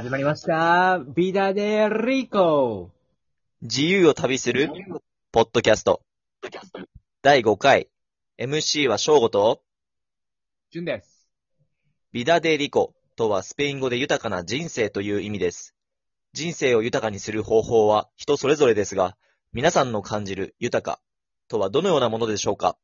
[0.00, 0.98] 始まりました。
[1.14, 2.90] ビダデリコ。
[3.60, 4.70] 自由を旅する、
[5.30, 6.00] ポッドキャスト。
[7.20, 7.90] 第5回。
[8.38, 9.60] MC は翔吾と、
[10.70, 11.28] ジュンです。
[12.12, 15.74] ビダデリコとはスペイン語で豊かな人生という意味です。
[16.32, 19.18] 人生を豊かにする方法は人それぞれですが、
[19.52, 20.98] 皆さんの感じる豊か
[21.46, 22.78] とはどのようなものでしょうか？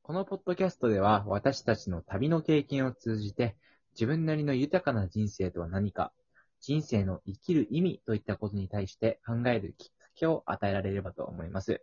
[0.00, 3.54] このポッドキャストでは私たちの旅の経験を通じて
[3.98, 6.12] 自分なりの豊かな人生とは何か、
[6.60, 11.82] 人生の生きる意味といったことに対して考えるきっかけを与えられればと思います。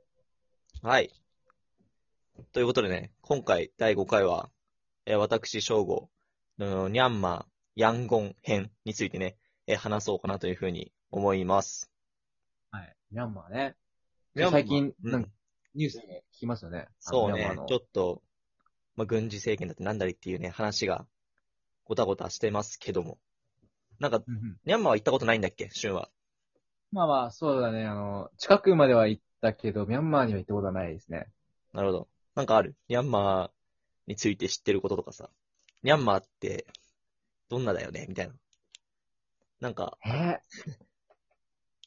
[0.82, 1.12] はい。
[2.54, 4.50] ということでね、今回第5回は、
[5.05, 6.10] えー私、翔吾
[6.58, 9.36] のニャンマー、ヤンゴン編についてね、
[9.68, 11.91] えー話そうかなというふうに思います。
[12.72, 12.96] はい。
[13.12, 13.76] ミャンマーね。
[14.36, 15.32] ミャンマー最近、うん
[15.74, 16.88] ニュースで聞きますよね。
[17.02, 18.21] そうねちょっと、
[18.96, 21.05] まあ、軍事政権だってなんだりっていうね、話が、
[21.86, 23.18] ごたごたしてますけども。
[24.00, 25.70] なんか、うんうんミャンマーは行ったことないんだっけ？
[25.72, 26.10] シュンは。
[26.92, 27.86] まあまあ、そうだね。
[27.86, 31.27] あの、近くまでは行ったけど、ミャンマーには行ったことはないですね。
[31.74, 32.08] なるほど。
[32.36, 32.76] なんかある？
[32.88, 33.52] ミャンマー
[34.08, 35.30] について知ってることとかさ。
[35.84, 36.66] ミャンマーって、
[37.50, 38.05] どんなだよね？
[38.10, 38.34] みたいな。
[39.60, 40.10] なんか、え？
[40.10, 40.40] ー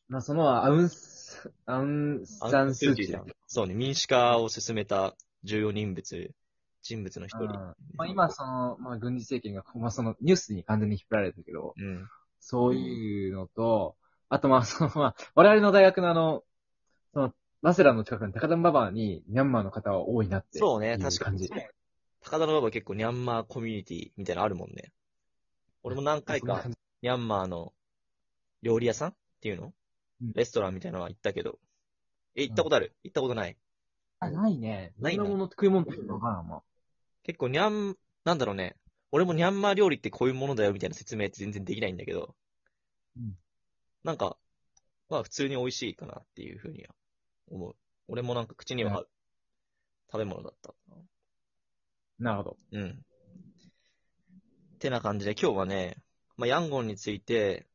[0.09, 3.25] まあ、その、アウンス、アウンサンスーチーだ。
[3.47, 6.35] そうね、民主化を進めた重要人物、
[6.83, 7.45] 人物の一人。
[7.45, 12.09] うんまあ、今、その、まあ、軍事政権が、まあ、その、ニュースに完全に引っ張られてるけど、うん。
[12.41, 13.97] そういうのと、
[14.29, 16.45] あと、まあ、その、まあ、我々の大学のあの、
[17.13, 21.49] その、バセラの近くの高田馬場に、ミャンマーの方は多いなってそうね、確かに。
[22.21, 24.93] 高田馬場結構ミャンマーコミュニティみたいなのあるもんね。
[25.83, 26.65] 俺も何回か
[27.01, 27.73] ミャンマーの
[28.63, 29.73] 料理屋さんっていうの？
[30.23, 31.61] うんレストランみたいなのは行ったけど。
[32.35, 32.93] え、行ったことある？
[33.05, 33.57] 行ったことない？
[34.21, 34.93] あ、ないね。
[34.99, 36.63] ないんだどんなもの食い物ってわからんま
[37.23, 38.77] 結構ニャン、なんだろうね。
[39.13, 42.35] 俺もニャンマー料理ってこういうものだよみたいな説明って全然できないんだけど。
[43.17, 43.37] うん
[44.05, 44.37] なんか、
[45.09, 46.95] まあ普通に美味しいかなっていうふうには
[47.49, 47.77] 思う。
[48.07, 49.09] 俺もなんか口には合う
[50.13, 50.75] 食べ物だった。
[52.19, 52.57] なるほど。
[52.73, 53.03] うん。
[54.79, 55.97] てな感じで今日はね、
[56.37, 57.67] まあヤンゴンについて、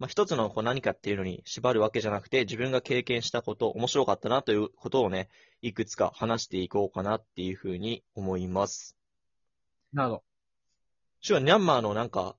[0.00, 5.28] まあ一つのこう何かっていうのに縛るわけじゃなくて、自分が経験したこと、面白かったなということをね、
[5.60, 8.96] いくつか話していこうかなっていうふうに思います。
[9.92, 10.22] なるほ
[11.20, 12.34] シュはミャンマーのなんか、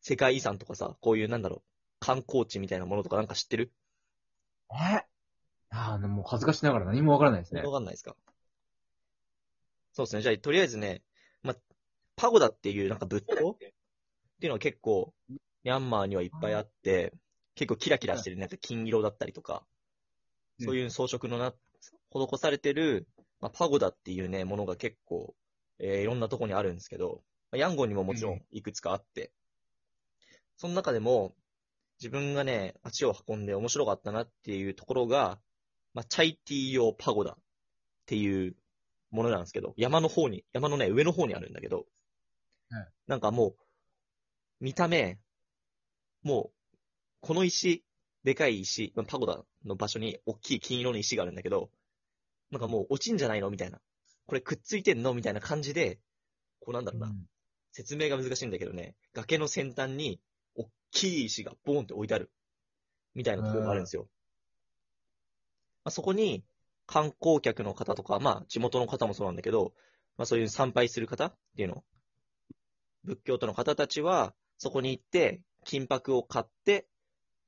[0.00, 1.62] 世界遺産とかさ、こういうなんだろう、
[2.00, 3.72] 観光地みたいなものとかなんか知ってる？
[4.68, 4.76] ど。
[4.76, 5.06] え？
[5.70, 7.70] ああ、もう恥ずかしながら何もわからないですねわ。
[7.70, 8.16] かんないですか？
[9.92, 10.22] そうですね。
[10.22, 11.02] じゃあ、とりあえずね、
[11.44, 11.54] ま、
[12.16, 13.70] パゴダっていうなんか仏塔ってい
[14.46, 15.14] うのは結構、
[15.64, 17.12] ミャンマーにはいっぱいあって、
[17.54, 19.64] 結構キラキラしてる、なんか金色だったりとか、
[20.58, 20.66] うん。
[20.66, 21.52] そういう装飾のな、
[22.10, 23.06] 施されてる、
[23.40, 25.34] まあ、パゴダっていうね、ものが結構、
[25.78, 29.32] えーいろんなとこにあるんですけど、まあヤンゴンにももちろんいくつかあって、
[30.56, 31.34] その中でも、
[32.00, 35.38] 自分がね、足を運んで面白かったなっていうところが、
[35.94, 37.36] まあ、チャイティー用パゴダっ
[38.06, 38.56] ていう
[39.10, 41.86] ものなんですけど、山の方に、山のね、上の方にあるんだけど、
[42.70, 43.56] はいなんかもう、
[44.60, 45.18] 見た目、
[46.22, 46.76] もう、
[47.20, 47.84] この石、
[48.24, 51.70] でかい石、まあパゴダの場所に大きい金色の石があるんだけど、
[52.50, 53.80] なんかもう落ちんじゃないのみたいな。
[54.26, 55.98] これくっついてんのみたいな感じで、
[56.60, 57.26] こうなんだろうな、うん
[57.72, 60.20] 説明が難しいんだけどね、崖の先端に、
[60.56, 62.30] 大きい石がボーンって置いてある。
[63.14, 64.08] みたいなところがあるんですよ。
[65.84, 66.44] まあ、そこに、
[66.86, 69.72] 観光客の方とか、まあ、地元の方もそうなんだけど、
[70.16, 71.84] まあ、そういう参拝する方っていうの、
[73.04, 76.86] 仏教徒の方たちは、そこに行って、金箔を買って、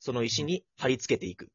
[0.00, 1.50] その石に貼り付けていく。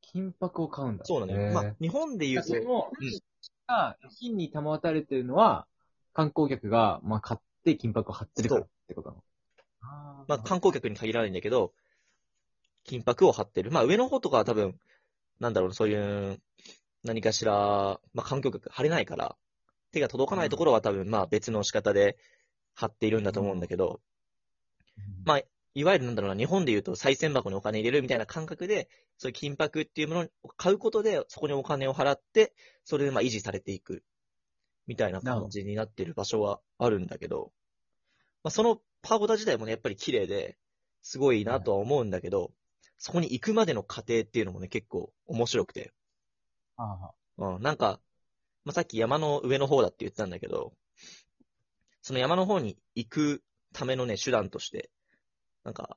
[0.00, 1.04] 金箔を買うんだ。
[1.04, 1.48] そうなのよ。
[1.48, 3.20] へーまあ、日本で言うとそ、のうん、
[3.66, 5.66] が、金に保たれてるのは、
[6.14, 9.22] 観光客が、まあ、買って金箔を貼ってるからってことなの？
[9.82, 11.72] あまあ、観光客に限らないんだけど、
[12.84, 13.70] 金箔を貼ってる。
[13.70, 14.78] まあ、上の方とかは多分、
[15.38, 16.40] なんだろう、そういう、
[17.04, 19.36] 何かしら、まあ、観光客貼れないから、
[19.92, 22.16] 手が届かないところは多分、まあ、別の仕方で
[22.74, 24.00] 貼っているんだと思うんだけど、
[25.24, 25.42] まあ、
[25.74, 32.54] いわゆるなんだろうな、日本で言うと、再銭箱にお金入れるみたいな感覚で、そういう金箔っていうものを買うことで、そこにお金を払って、
[32.84, 34.02] それでまあ維持されていく、
[34.86, 37.52] みたいな感じになっている場所はあるんだけど、
[38.42, 40.56] まあ、そのパゴダ自体もね、やっぱり綺麗で、
[41.02, 42.52] すごいなとは思うんだけど、
[42.98, 45.92] そこに行くまでの過程っていうのもね、結構面白くて、
[46.76, 48.00] あうん、なんか、
[48.64, 50.72] まあ、さっき山の上の方だって言ったんだけど、
[52.02, 53.42] その山の方に行く
[53.72, 54.90] ためのね、手段として、
[55.64, 55.96] なんか、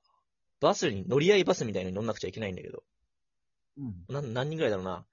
[0.59, 2.83] バスに乗り合いバスみたいに乗んなくちゃいけないんだけど、
[3.77, 4.06] うん。
[4.09, 5.06] なん何人ぐらいだろうな。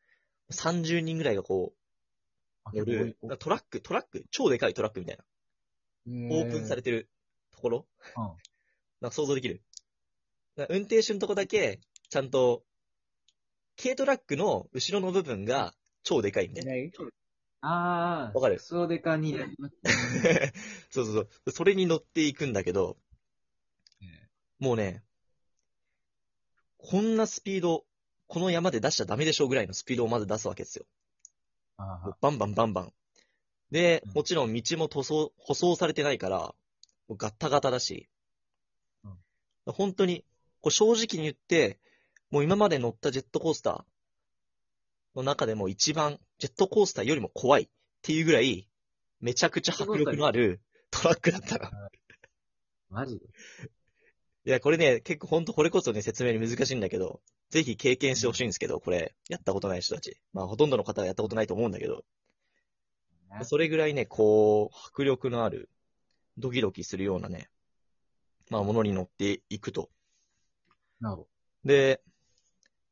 [0.50, 1.72] 30人ぐらいがこ
[2.72, 5.24] う、乗る、あトラック、トラック、超でかいトラックみたいな、
[6.36, 7.08] オープンされてる
[7.52, 8.22] ところうん
[9.00, 9.62] なんか想像できる
[10.68, 12.64] 運転手のとこだけ、ちゃんと、
[13.80, 15.72] 軽トラックの後ろの部分が
[16.02, 16.72] 超でかいみたいな。
[17.60, 18.38] ああ。
[18.38, 18.56] わかる？
[18.56, 19.34] クソデカに。
[20.90, 21.50] そうそうそう。
[21.50, 22.96] それに乗っていくんだけど、
[24.58, 25.02] もうね、
[26.78, 27.84] こんなスピード、
[28.26, 30.86] この山で出しちゃダメでしょうぐらいのスピードをまず出すわけですよ。
[31.76, 32.92] あバンバンバンバン。
[33.70, 38.08] でうん、もちろん道も塗装、舗装されてないから、もうガッタガタだし、
[39.66, 40.24] 本当に、
[40.60, 41.78] こう正直に言って、
[42.30, 43.84] もう今まで乗ったジェットコースター
[45.14, 47.68] の中でも一番、ジェットコースターよりも怖いっ
[48.02, 48.68] ていうぐらい、
[49.20, 50.60] めちゃくちゃ迫力のある
[50.90, 51.70] トラックだったの。
[52.90, 53.24] マジで？
[54.44, 57.20] いや、これね、結構ほんとこれこそね、説明に難しいんだけど、
[57.50, 60.16] ぜひ経験してほしいんですけど、これ、やったことない人たち。
[60.32, 62.04] まあ、ほとんどの方がやったことないと思うんだけど、
[63.30, 65.68] ねそれぐらいね、こう、迫力のある、
[66.38, 67.50] ドキドキするようなね、
[68.48, 69.90] まあ、ものに乗っていくと。
[71.00, 71.28] なるほど。
[71.64, 72.00] で、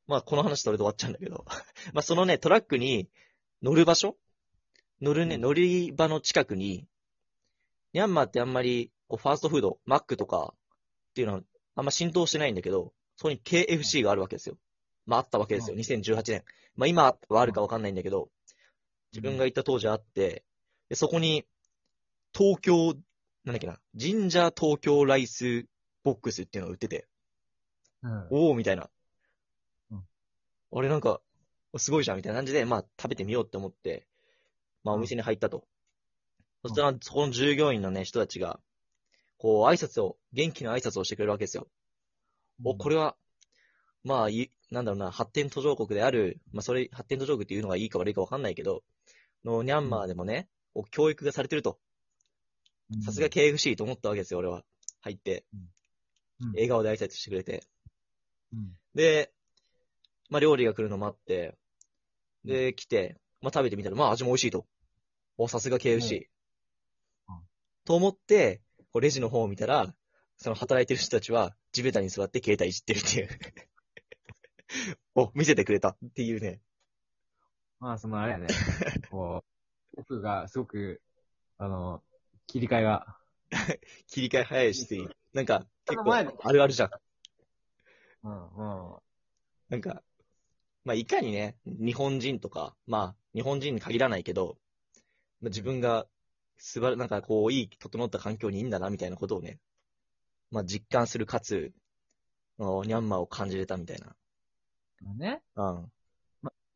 [0.07, 1.45] まあ、この話それで終わっちゃうんだけど、
[1.93, 3.09] まあ、そのね、トラックに
[3.63, 4.17] 乗る場所？
[5.03, 6.87] 乗るね、うん乗り場の近くに、
[7.93, 10.55] ミャンマーってあんまり、こう、ファーストフード、マックとか
[11.11, 11.43] っていうのは、
[11.75, 14.59] あんま浸透してないんだけど、そこに KFC があるわけですよ。
[15.07, 16.45] まあ、あったわけですよ、うん2018年。
[16.77, 18.31] まあ、今はあるかわかんないんだけど、
[19.13, 20.45] 自分が行った当時あって、
[20.89, 21.47] でそこに、
[22.35, 22.95] 東京、
[23.45, 25.67] なんだっけな、 Ginger Tokyo Rice
[26.03, 27.07] Box っていうのが売ってて、
[28.03, 28.27] うん。
[28.31, 28.91] おーみたいな。
[30.73, 31.21] うんあれなんか、
[31.79, 34.07] すごいじゃんみたいな感じで、まあ食べてみようって思って、
[34.85, 35.65] まあお店に入ったと。
[36.63, 38.61] そしたら、そこの従業員のね、人たちが、
[39.39, 41.69] こう挨拶を、元気な挨拶をしてくれるわけですよ。
[42.65, 43.17] お、これ、れは、
[44.03, 48.83] まあ、いなんだろうな、発展途上国である、まあそれ、発展途上国っていうのがいいか悪いかわかんないけど、
[49.45, 51.79] の、ミャンマーでもね、お教育がされてると。
[53.05, 54.65] さすが KFC と思ったわけですよ、俺は。
[55.01, 55.61] 入って、うん
[56.53, 57.63] 笑顔で挨拶してくれて。
[58.53, 58.77] うん。
[58.95, 59.33] で、
[60.31, 61.57] まあ、料理が来るの待って、
[62.45, 64.67] で、来て、まあ、食べてみたら、まあ、味も美味しいと。
[65.39, 66.15] お、さすが KFC。
[66.15, 66.27] うんうん
[67.87, 69.95] と思って、こうレジの方を見たら、
[70.37, 73.29] その働いてる人たちは、地べたに座って携帯いじってるっていう。
[75.15, 76.61] お、見せてくれたっていうね。
[77.79, 78.49] まあ、そのあれやね。
[79.09, 79.45] こ
[79.95, 81.01] う、僕がすごく、
[81.59, 82.03] あの、
[82.49, 83.17] 切り替えが。
[84.09, 86.23] 切り替え早いし、なんか、結構、あ
[86.53, 86.91] るあるじゃん。
[88.25, 88.99] うん、うん。
[89.69, 90.03] なんか、
[90.87, 94.57] まあ、いかにね、日本人とか、まあ、日本人に限らないけど、
[95.41, 96.07] まあ、自分が、
[96.59, 99.59] すばら、なんかこう、いい、整った環境にいいんだな、みたいなことをね、
[100.53, 101.73] まあ、実感するかつ、
[102.59, 104.15] ニャンマーを感じれたみたいな。
[105.01, 105.43] まあね。
[105.57, 105.93] うん。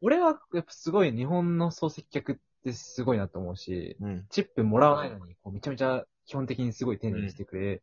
[0.00, 4.26] 俺は、やっぱすごい日本の総接客ってすごいなと思うし、うん。
[4.28, 7.82] チップもらわないのに、こうめちゃめちゃ基本的にすごい丁寧にしてくれる。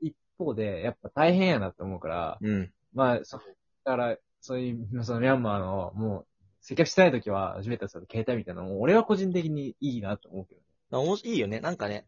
[0.00, 2.72] 一方で、やっぱ大変やなと思うから、うん。
[2.92, 3.42] まあ、そ、だ
[3.84, 4.16] から、
[4.46, 6.26] そういう、そのミャンマーの、もう、
[6.60, 10.66] 接客してない時は、初めてその携帯みたいなのも、俺は個人的にいいなと思うけどね。
[10.92, 11.60] あおもしいいよね。
[11.60, 12.06] なんかね、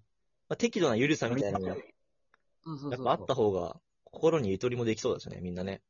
[0.48, 1.80] まあ、適度な緩さみたいなのが、や
[2.98, 5.82] っぱあった方が、心にゆとりもできそうだしね、みんなね。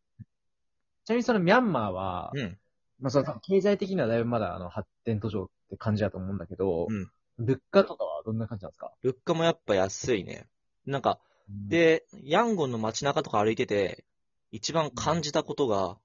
[1.05, 2.59] ちなみにそのミャンマーは、うん。
[3.01, 8.93] まあその経済的にはだいぶまだあの発展途上って感じだと思うんだけど、うん物価とかはどんな感じなんですか？
[9.01, 10.49] 物価もやっぱ安いね。
[10.87, 14.05] なんか、、で、ヤンゴンの街中とか歩いてて、
[14.51, 15.99] 一番感じたことが、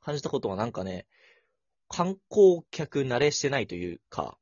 [0.00, 1.06] 感じたことはなんかね、
[1.88, 4.38] 観光客慣れしてないというか、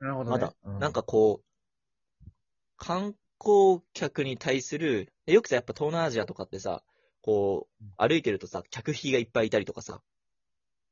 [0.00, 0.44] なるほど、まね。
[0.44, 2.30] だ、なんかこう、
[2.76, 6.82] 観光客に対する、よくさ、やっぱ東南アジアとかってさ、
[7.22, 10.02] こう、歩いてるとさ、客引きがいっぱいいたりとかさ、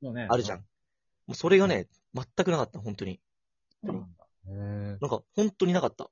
[0.02, 0.58] うん、ねあるじゃん。。
[0.58, 0.64] も
[1.32, 3.20] うそれがね、全くなかった、本当に。
[3.82, 6.10] なんか、本当になかった。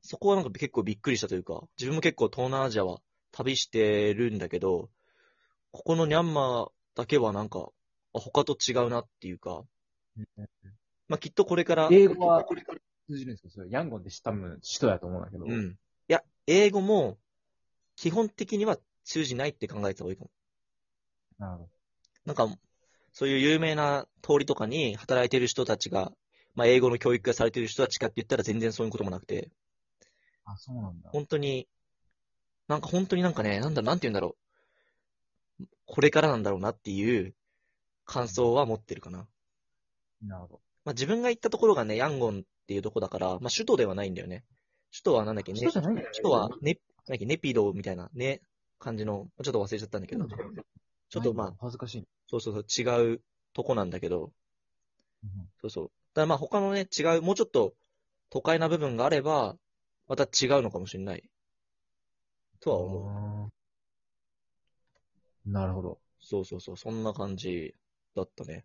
[0.00, 3.00] そこはなんか結構びっくりしたというか、自分も結構東南アジアは
[3.30, 4.90] 旅してるんだけど、
[5.72, 7.68] ここのミャンマーだけはなんか、
[8.14, 9.64] あ他と違うなっていうか、
[11.08, 15.44] まあ、きっとこれから、英語は通じるんですかそれ、ヤンゴンって多分首都やと思うんだけど。
[15.46, 15.70] うん。
[15.70, 15.76] い
[16.08, 17.18] や、英語も、
[17.96, 20.30] 基本的には通じないって考えた方がいいかも。
[21.38, 21.70] なるほど。
[22.26, 22.58] なんか、
[23.12, 26.12] そういう有名な通りとかに働いてる人たちが、
[26.54, 29.50] まあ、英語の教育がされてる人たちかって言ったら全然そういうこともなくて、
[30.44, 31.10] あ、そうなんだ。
[31.10, 31.68] 本当に、
[32.68, 34.41] なんか本当になんかね、なんだ、なんて言うんだろう。
[35.94, 37.34] これからなんだろうなっていう
[38.06, 39.26] 感想は持ってるかな。
[40.26, 40.60] なるほど。
[40.86, 44.42] まあ、自分が行ったところがね、ヤンゴンっていうとこだから、まあ、首都ではないんだよね。
[44.90, 45.52] 首都はなんだっけ？
[45.52, 45.60] ね。
[45.60, 48.40] 首都じゃないんだよね首都はね、なんだっけ、ネピドみたいなね、
[48.78, 52.06] 感じの、ちょっと忘れちゃったんだけど、ちょっとまあ、恥ずかしい。
[52.26, 53.20] そうそうそう、違う
[53.52, 54.32] とこなんだけど、
[55.60, 55.84] そうそう。
[55.84, 57.74] だからまあ他のね、違う、もうちょっと
[58.30, 59.56] 都会な部分があれば、
[60.08, 61.22] また違うのかもしれない。
[62.60, 63.31] とは思う。
[65.46, 65.50] う。
[65.50, 65.98] なるほど。
[66.20, 67.74] そうそうそう、そんな感じ
[68.14, 68.64] だったね。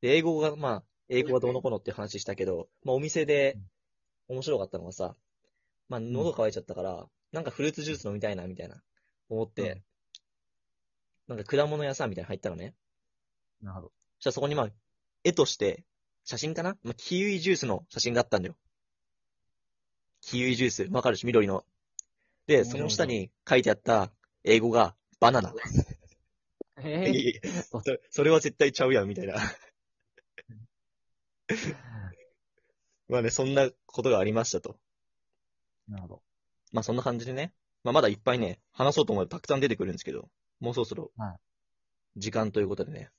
[0.00, 3.58] で、英語が、まあ、英語はどうのこうのって話したけど、まあお店で
[4.28, 5.14] 面白かったのがさ、
[5.88, 8.82] まあ喉乾いちゃったから、なんかフルーツジュース飲みたいな、みたいな、
[9.28, 9.82] 思って、うん
[11.28, 12.74] なんか果物屋さんみたいなの入ったのね。
[13.62, 13.92] なるほど。
[14.18, 14.70] そしたらそこにまあ、
[15.22, 15.84] 絵として、
[16.24, 16.76] 写真かな？
[16.82, 18.56] まあ、キウイジュースの写真があったんだよ。
[20.20, 21.16] キウイジュース、わかる？
[21.16, 21.64] し、緑の。
[22.48, 24.10] で、その下に書いてあった
[24.42, 25.54] 英語が、バナナ。
[26.78, 29.36] えいやいやそそれは絶対ちゃうやん、みたいな。
[33.08, 34.78] まあね、そんなことがありましたと。
[35.88, 36.22] なるほど。
[36.72, 37.52] まあそんな感じでね。
[37.84, 41.36] まあまだいっぱいね、話そうと思えばたくさん出てくるんですけど、もうそろそろは
[42.16, 43.10] い、時間ということでね。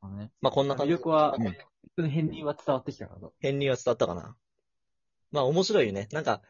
[0.00, 0.30] あのね。
[0.40, 0.92] まあこんな感じ。
[0.92, 1.56] 魅力は、うん
[1.96, 3.34] その片鱗は伝わってきたからと。
[3.40, 4.36] 片鱗は伝わったかな。
[5.30, 6.08] まあ面白いよね。
[6.12, 6.42] なんか、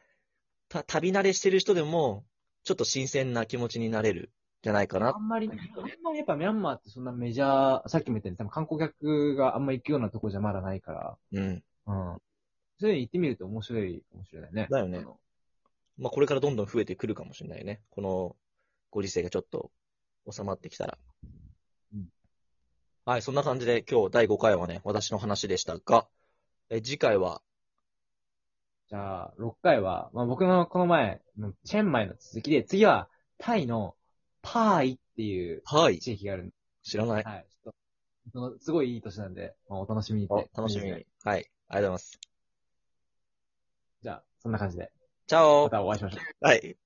[0.69, 2.25] た、旅慣れしてる人でも、
[2.63, 4.33] ちょっと新鮮な気持ちになれる、
[4.65, 5.19] じゃないかなあ。
[5.19, 5.57] んまり、あん
[6.03, 11.45] まりやっぱミャンマーってそんなメジャー、さっきも言ったように多分観光客があんま行くようなとこじゃまだないから、うん。
[11.45, 11.63] うん。
[12.81, 14.67] そういうの行ってみると面白いかもしれないね。
[14.71, 15.19] だよねあの
[15.99, 17.83] まあこれからどんどん増えてくるかもしれないね。
[17.91, 18.37] この
[18.91, 19.71] ご時世がちょっと
[20.31, 20.99] 収まってきたら。
[21.93, 22.09] うん
[23.05, 26.09] はい、そんな感じで今日第5回はね、私の話でしたが、
[26.71, 27.43] え次回は、
[28.89, 33.95] じゃあ、6回は、まあ僕のこの前のチェンマイの続きで、次はタイの
[34.45, 37.25] パーイっていうはい、地域があるんで、知らない。
[37.25, 37.47] はい。
[37.65, 40.51] ちょっと、そのすごいいい年なんで、まあ、お楽しみにっおて。
[40.57, 40.93] 楽しみに。
[40.93, 42.21] はい、ありがとうございます。
[44.03, 44.93] じゃあ、そんな感じで、
[45.27, 46.47] チャオまたお会いしましょう。
[46.47, 46.77] はい。